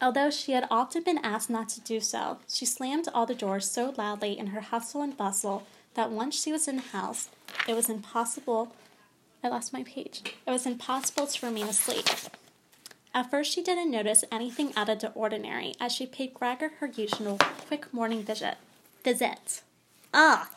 Although 0.00 0.30
she 0.30 0.52
had 0.52 0.66
often 0.70 1.02
been 1.02 1.18
asked 1.18 1.50
not 1.50 1.68
to 1.70 1.80
do 1.80 2.00
so, 2.00 2.38
she 2.48 2.66
slammed 2.66 3.08
all 3.12 3.26
the 3.26 3.34
doors 3.34 3.70
so 3.70 3.94
loudly 3.96 4.38
in 4.38 4.48
her 4.48 4.60
hustle 4.60 5.02
and 5.02 5.16
bustle 5.16 5.66
that 5.94 6.10
once 6.10 6.40
she 6.40 6.52
was 6.52 6.68
in 6.68 6.76
the 6.76 6.82
house, 6.82 7.28
it 7.66 7.74
was 7.74 7.88
impossible. 7.88 8.72
I 9.42 9.48
lost 9.48 9.72
my 9.72 9.82
page. 9.82 10.22
It 10.46 10.50
was 10.50 10.66
impossible 10.66 11.26
to 11.26 11.46
remain 11.46 11.66
asleep. 11.66 12.06
At 13.14 13.30
first, 13.30 13.52
she 13.52 13.62
didn't 13.62 13.90
notice 13.90 14.24
anything 14.30 14.72
out 14.76 14.90
of 14.90 15.00
the 15.00 15.10
ordinary 15.12 15.74
as 15.80 15.92
she 15.92 16.04
paid 16.04 16.34
Gregor 16.34 16.72
her 16.80 16.86
usual 16.86 17.38
quick 17.66 17.92
morning 17.92 18.22
visit. 18.22 18.56
Visit. 19.02 19.62
Ah! 20.12 20.50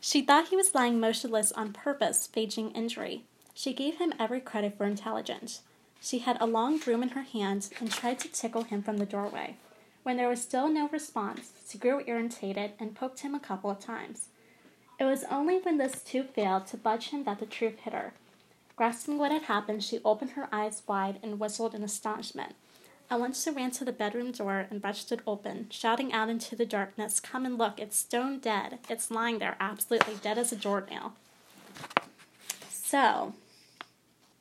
She 0.00 0.22
thought 0.22 0.48
he 0.48 0.56
was 0.56 0.74
lying 0.74 1.00
motionless 1.00 1.52
on 1.52 1.72
purpose, 1.72 2.26
feigning 2.26 2.70
injury. 2.70 3.24
She 3.54 3.72
gave 3.72 3.98
him 3.98 4.12
every 4.18 4.40
credit 4.40 4.76
for 4.76 4.84
intelligence. 4.84 5.62
She 6.00 6.20
had 6.20 6.36
a 6.40 6.46
long 6.46 6.78
broom 6.78 7.02
in 7.02 7.10
her 7.10 7.22
hand 7.22 7.68
and 7.80 7.90
tried 7.90 8.20
to 8.20 8.28
tickle 8.28 8.62
him 8.62 8.82
from 8.82 8.98
the 8.98 9.06
doorway. 9.06 9.56
When 10.02 10.16
there 10.16 10.28
was 10.28 10.40
still 10.40 10.68
no 10.68 10.88
response, 10.88 11.50
she 11.68 11.78
grew 11.78 12.04
irritated 12.06 12.72
and 12.78 12.94
poked 12.94 13.20
him 13.20 13.34
a 13.34 13.40
couple 13.40 13.70
of 13.70 13.80
times. 13.80 14.28
It 15.00 15.04
was 15.04 15.24
only 15.24 15.58
when 15.58 15.78
this 15.78 16.02
too 16.02 16.22
failed 16.22 16.66
to 16.68 16.76
budge 16.76 17.08
him 17.08 17.24
that 17.24 17.40
the 17.40 17.46
truth 17.46 17.80
hit 17.80 17.92
her. 17.92 18.12
Grasping 18.76 19.18
what 19.18 19.32
had 19.32 19.42
happened, 19.42 19.82
she 19.82 20.00
opened 20.04 20.32
her 20.32 20.48
eyes 20.52 20.82
wide 20.86 21.18
and 21.22 21.40
whistled 21.40 21.74
in 21.74 21.82
astonishment. 21.82 22.54
At 23.08 23.20
once 23.20 23.42
she 23.42 23.50
ran 23.50 23.70
to 23.72 23.84
the 23.84 23.92
bedroom 23.92 24.32
door 24.32 24.66
and 24.68 24.82
brushed 24.82 25.12
it 25.12 25.20
open, 25.26 25.68
shouting 25.70 26.12
out 26.12 26.28
into 26.28 26.56
the 26.56 26.66
darkness, 26.66 27.20
Come 27.20 27.46
and 27.46 27.56
look, 27.56 27.78
it's 27.78 27.96
stone 27.96 28.40
dead. 28.40 28.80
It's 28.90 29.10
lying 29.10 29.38
there, 29.38 29.56
absolutely 29.60 30.16
dead 30.16 30.38
as 30.38 30.50
a 30.50 30.56
doornail. 30.56 31.14
So, 32.68 33.34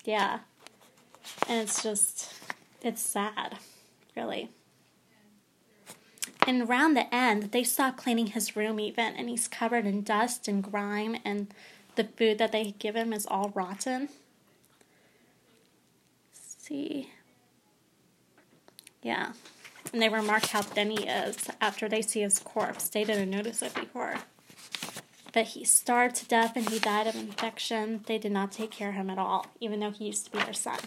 yeah. 0.04 0.40
And 1.48 1.62
it's 1.62 1.84
just, 1.84 2.34
it's 2.82 3.02
sad, 3.02 3.58
really. 4.16 4.50
And 6.48 6.64
around 6.64 6.94
the 6.96 7.14
end, 7.14 7.52
they 7.52 7.64
stopped 7.64 7.98
cleaning 7.98 8.28
his 8.28 8.56
room 8.56 8.80
even, 8.80 9.16
and 9.16 9.30
he's 9.30 9.48
covered 9.48 9.86
in 9.86 10.04
dust 10.04 10.48
and 10.48 10.64
grime, 10.64 11.18
and 11.24 11.48
the 11.96 12.04
food 12.04 12.38
that 12.40 12.52
they 12.52 12.76
give 12.78 12.96
him 12.96 13.14
is 13.14 13.26
all 13.26 13.52
rotten. 13.56 14.10
Let's 16.34 16.56
see. 16.60 17.12
Yeah. 19.06 19.34
And 19.94 20.02
they 20.02 20.10
remark 20.10 20.48
how 20.48 20.64
thin 20.64 20.90
he 20.90 21.08
is 21.08 21.48
after 21.62 21.88
they 21.88 22.02
see 22.02 22.22
his 22.22 22.40
corpse. 22.40 22.90
They 22.90 23.04
didn't 23.04 23.30
notice 23.30 23.62
it 23.62 23.76
before. 23.76 24.16
But 25.32 25.46
he 25.48 25.64
starved 25.64 26.16
to 26.16 26.26
death 26.26 26.54
and 26.56 26.68
he 26.68 26.80
died 26.80 27.06
of 27.06 27.16
infection. 27.16 28.04
They 28.08 28.18
did 28.18 28.32
not 28.32 28.52
take 28.52 28.72
care 28.72 28.90
of 28.90 28.96
him 28.96 29.12
at 29.12 29.20
all, 29.20 29.46
even 29.62 29.80
though 29.80 29.92
he 29.92 30.06
used 30.06 30.26
to 30.26 30.32
be 30.32 30.40
their 30.40 30.54
son. 30.54 30.80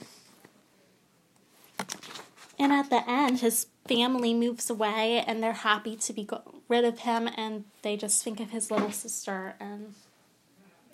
And 2.59 2.73
at 2.73 2.91
the 2.91 3.09
end, 3.09 3.39
his 3.39 3.69
family 3.87 4.35
moves 4.35 4.69
away 4.69 5.23
and 5.25 5.41
they're 5.41 5.53
happy 5.53 5.95
to 5.95 6.13
be 6.13 6.29
rid 6.69 6.85
of 6.85 7.01
him 7.01 7.29
and 7.37 7.67
they 7.83 7.97
just 7.97 8.25
think 8.25 8.41
of 8.41 8.51
his 8.51 8.69
little 8.69 8.91
sister 8.91 9.55
and 9.61 9.95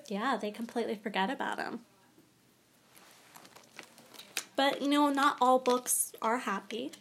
yeah, 0.09 0.37
they 0.37 0.50
completely 0.50 0.95
forget 0.95 1.31
about 1.31 1.59
him. 1.59 1.81
But 4.57 4.83
you 4.83 4.88
know, 4.88 5.11
not 5.11 5.37
all 5.40 5.59
books 5.59 6.12
are 6.23 6.39
happy, 6.39 6.93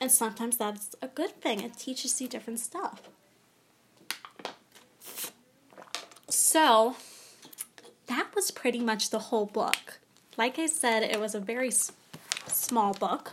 and 0.00 0.10
sometimes 0.10 0.56
that's 0.56 0.94
a 1.02 1.08
good 1.08 1.40
thing. 1.40 1.60
It 1.60 1.76
teaches 1.76 2.20
you 2.20 2.28
different 2.28 2.60
stuff. 2.60 3.02
So, 6.28 6.96
that 8.06 8.34
was 8.34 8.50
pretty 8.50 8.80
much 8.80 9.10
the 9.10 9.18
whole 9.18 9.46
book. 9.46 9.98
Like 10.36 10.58
I 10.58 10.66
said, 10.66 11.02
it 11.02 11.20
was 11.20 11.34
a 11.34 11.40
very 11.40 11.68
s- 11.68 11.92
small 12.46 12.94
book. 12.94 13.32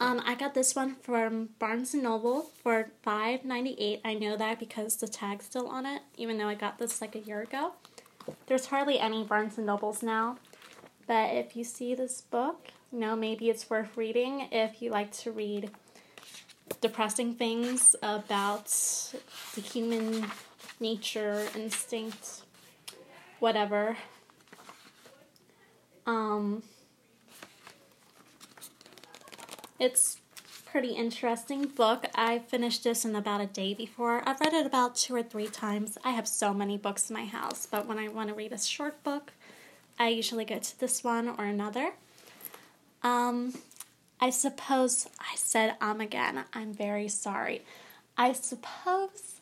Um, 0.00 0.20
I 0.26 0.34
got 0.34 0.54
this 0.54 0.74
one 0.74 0.96
from 0.96 1.50
Barnes 1.60 1.94
Noble 1.94 2.50
for 2.62 2.90
five 3.02 3.44
ninety 3.44 3.76
eight. 3.78 4.00
I 4.04 4.14
know 4.14 4.36
that 4.36 4.58
because 4.58 4.96
the 4.96 5.06
tag's 5.06 5.44
still 5.44 5.68
on 5.68 5.86
it, 5.86 6.02
even 6.16 6.38
though 6.38 6.48
I 6.48 6.54
got 6.54 6.78
this 6.78 7.00
like 7.00 7.14
a 7.14 7.20
year 7.20 7.40
ago. 7.40 7.74
There's 8.46 8.66
hardly 8.66 8.98
any 8.98 9.22
Barnes 9.22 9.58
Nobles 9.58 10.02
now, 10.02 10.38
but 11.06 11.34
if 11.34 11.54
you 11.54 11.62
see 11.62 11.94
this 11.94 12.20
book, 12.20 12.68
you 12.92 12.98
know 12.98 13.14
maybe 13.14 13.48
it's 13.48 13.70
worth 13.70 13.96
reading 13.96 14.48
if 14.50 14.82
you 14.82 14.90
like 14.90 15.12
to 15.18 15.30
read 15.30 15.70
depressing 16.80 17.34
things 17.34 17.94
about 18.02 18.66
the 19.54 19.60
human 19.60 20.26
nature, 20.80 21.46
instinct, 21.54 22.42
whatever. 23.38 23.96
Um, 26.06 26.62
it's 29.78 30.18
pretty 30.72 30.94
interesting 30.94 31.66
book. 31.66 32.06
I 32.14 32.38
finished 32.38 32.84
this 32.84 33.04
in 33.04 33.14
about 33.14 33.42
a 33.42 33.46
day 33.46 33.74
before. 33.74 34.22
I've 34.26 34.40
read 34.40 34.54
it 34.54 34.64
about 34.64 34.96
two 34.96 35.14
or 35.14 35.22
three 35.22 35.48
times. 35.48 35.98
I 36.02 36.12
have 36.12 36.26
so 36.26 36.54
many 36.54 36.78
books 36.78 37.10
in 37.10 37.14
my 37.14 37.26
house, 37.26 37.68
but 37.70 37.86
when 37.86 37.98
I 37.98 38.08
want 38.08 38.30
to 38.30 38.34
read 38.34 38.52
a 38.52 38.58
short 38.58 39.04
book, 39.04 39.32
I 39.98 40.08
usually 40.08 40.46
go 40.46 40.58
to 40.58 40.80
this 40.80 41.04
one 41.04 41.28
or 41.28 41.44
another. 41.44 41.92
Um, 43.02 43.52
I 44.22 44.30
suppose 44.30 45.08
I 45.18 45.34
said 45.34 45.74
um 45.80 46.00
again. 46.00 46.44
I'm 46.52 46.72
very 46.72 47.08
sorry. 47.08 47.62
I 48.16 48.32
suppose 48.34 49.40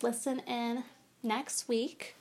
listen 0.00 0.38
in 0.46 0.84
next 1.24 1.66
week. 1.66 2.14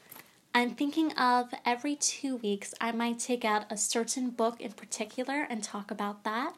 I'm 0.56 0.72
thinking 0.72 1.12
of 1.12 1.54
every 1.64 1.96
two 1.96 2.38
weeks, 2.38 2.74
I 2.82 2.92
might 2.92 3.20
take 3.20 3.46
out 3.46 3.72
a 3.72 3.78
certain 3.78 4.32
book 4.32 4.60
in 4.60 4.72
particular 4.72 5.46
and 5.48 5.64
talk 5.64 5.92
about 5.92 6.24
that. 6.24 6.56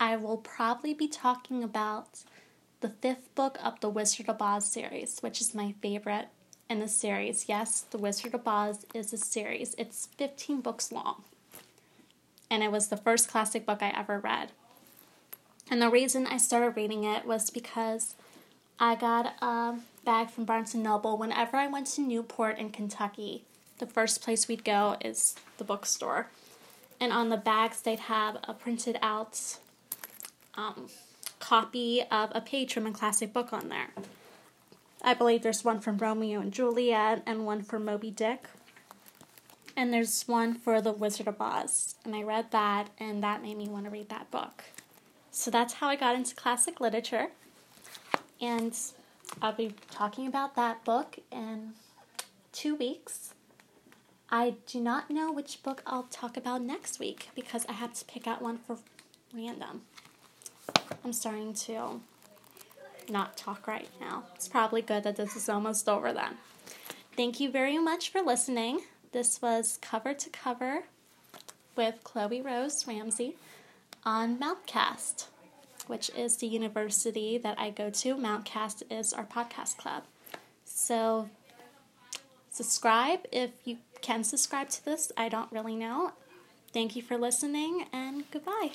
I 0.00 0.16
will 0.16 0.38
probably 0.38 0.94
be 0.94 1.08
talking 1.08 1.62
about 1.62 2.20
the 2.80 2.88
fifth 2.88 3.34
book 3.34 3.58
of 3.62 3.80
the 3.80 3.90
Wizard 3.90 4.30
of 4.30 4.40
Oz 4.40 4.64
series, 4.64 5.18
which 5.20 5.42
is 5.42 5.54
my 5.54 5.74
favorite 5.82 6.28
in 6.70 6.80
the 6.80 6.88
series. 6.88 7.46
Yes, 7.46 7.82
The 7.90 7.98
Wizard 7.98 8.32
of 8.32 8.48
Oz 8.48 8.86
is 8.94 9.12
a 9.12 9.18
series, 9.18 9.74
it's 9.76 10.08
15 10.16 10.62
books 10.62 10.90
long 10.90 11.24
and 12.50 12.62
it 12.62 12.70
was 12.70 12.88
the 12.88 12.96
first 12.96 13.28
classic 13.28 13.66
book 13.66 13.82
I 13.82 13.92
ever 13.96 14.18
read. 14.18 14.52
And 15.70 15.82
the 15.82 15.90
reason 15.90 16.26
I 16.26 16.36
started 16.36 16.76
reading 16.76 17.04
it 17.04 17.26
was 17.26 17.50
because 17.50 18.14
I 18.78 18.94
got 18.94 19.34
a 19.42 19.78
bag 20.04 20.30
from 20.30 20.44
Barnes 20.44 20.74
and 20.74 20.82
Noble 20.82 21.16
whenever 21.16 21.56
I 21.56 21.66
went 21.66 21.88
to 21.88 22.00
Newport 22.00 22.58
in 22.58 22.70
Kentucky. 22.70 23.44
The 23.78 23.86
first 23.86 24.22
place 24.22 24.48
we'd 24.48 24.64
go 24.64 24.96
is 25.00 25.34
the 25.58 25.64
bookstore. 25.64 26.28
And 27.00 27.12
on 27.12 27.28
the 27.28 27.36
bags, 27.36 27.82
they'd 27.82 28.00
have 28.00 28.38
a 28.44 28.54
printed 28.54 28.98
out 29.02 29.58
um, 30.54 30.88
copy 31.40 32.02
of 32.10 32.30
a 32.34 32.40
page 32.40 32.72
from 32.72 32.86
a 32.86 32.92
classic 32.92 33.32
book 33.32 33.52
on 33.52 33.68
there. 33.68 33.88
I 35.02 35.14
believe 35.14 35.42
there's 35.42 35.64
one 35.64 35.80
from 35.80 35.98
Romeo 35.98 36.40
and 36.40 36.52
Juliet 36.52 37.22
and 37.26 37.44
one 37.44 37.62
from 37.62 37.84
Moby 37.84 38.10
Dick 38.10 38.46
and 39.76 39.92
there's 39.92 40.26
one 40.26 40.54
for 40.54 40.80
The 40.80 40.92
Wizard 40.92 41.28
of 41.28 41.40
Oz. 41.40 41.96
And 42.04 42.16
I 42.16 42.22
read 42.22 42.50
that, 42.50 42.88
and 42.98 43.22
that 43.22 43.42
made 43.42 43.58
me 43.58 43.68
want 43.68 43.84
to 43.84 43.90
read 43.90 44.08
that 44.08 44.30
book. 44.30 44.64
So 45.30 45.50
that's 45.50 45.74
how 45.74 45.88
I 45.88 45.96
got 45.96 46.16
into 46.16 46.34
classic 46.34 46.80
literature. 46.80 47.28
And 48.40 48.76
I'll 49.42 49.52
be 49.52 49.74
talking 49.90 50.26
about 50.26 50.56
that 50.56 50.84
book 50.84 51.18
in 51.30 51.74
two 52.52 52.74
weeks. 52.74 53.34
I 54.30 54.54
do 54.66 54.80
not 54.80 55.10
know 55.10 55.30
which 55.30 55.62
book 55.62 55.82
I'll 55.86 56.04
talk 56.04 56.36
about 56.36 56.62
next 56.62 56.98
week 56.98 57.28
because 57.34 57.66
I 57.68 57.72
have 57.72 57.92
to 57.94 58.04
pick 58.06 58.26
out 58.26 58.42
one 58.42 58.58
for 58.58 58.78
random. 59.34 59.82
I'm 61.04 61.12
starting 61.12 61.52
to 61.54 62.00
not 63.08 63.36
talk 63.36 63.68
right 63.68 63.88
now. 64.00 64.24
It's 64.34 64.48
probably 64.48 64.82
good 64.82 65.04
that 65.04 65.16
this 65.16 65.36
is 65.36 65.48
almost 65.48 65.88
over 65.88 66.12
then. 66.12 66.38
Thank 67.16 67.40
you 67.40 67.50
very 67.50 67.78
much 67.78 68.10
for 68.10 68.20
listening. 68.20 68.80
This 69.16 69.40
was 69.40 69.78
cover 69.80 70.12
to 70.12 70.28
cover 70.28 70.82
with 71.74 72.04
Chloe 72.04 72.42
Rose 72.42 72.86
Ramsey 72.86 73.36
on 74.04 74.38
Mountcast, 74.38 75.28
which 75.86 76.10
is 76.10 76.36
the 76.36 76.46
university 76.46 77.38
that 77.38 77.58
I 77.58 77.70
go 77.70 77.88
to. 77.88 78.14
Mountcast 78.14 78.82
is 78.90 79.14
our 79.14 79.24
podcast 79.24 79.78
club. 79.78 80.02
So 80.66 81.30
subscribe 82.50 83.20
if 83.32 83.52
you 83.64 83.78
can 84.02 84.22
subscribe 84.22 84.68
to 84.68 84.84
this. 84.84 85.10
I 85.16 85.30
don't 85.30 85.50
really 85.50 85.76
know. 85.76 86.12
Thank 86.74 86.94
you 86.94 87.00
for 87.00 87.16
listening 87.16 87.86
and 87.94 88.30
goodbye. 88.30 88.72